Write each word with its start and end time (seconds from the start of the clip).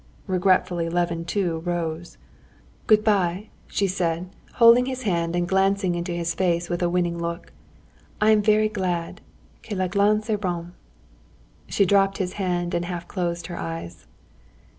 Regretfully 0.25 0.89
Levin 0.89 1.25
too 1.25 1.59
rose. 1.59 2.17
"Good 2.87 3.03
bye," 3.03 3.49
she 3.67 3.85
said, 3.85 4.29
holding 4.53 4.87
his 4.87 5.03
hand 5.03 5.35
and 5.35 5.47
glancing 5.47 5.93
into 5.93 6.11
his 6.11 6.33
face 6.33 6.71
with 6.71 6.81
a 6.81 6.89
winning 6.89 7.19
look. 7.19 7.53
"I 8.19 8.31
am 8.31 8.41
very 8.41 8.67
glad 8.67 9.21
que 9.61 9.77
la 9.77 9.87
glace 9.87 10.27
est 10.27 10.41
rompue." 10.41 10.71
She 11.67 11.85
dropped 11.85 12.17
his 12.17 12.33
hand, 12.41 12.73
and 12.73 12.85
half 12.85 13.07
closed 13.07 13.45
her 13.45 13.59
eyes. 13.59 14.07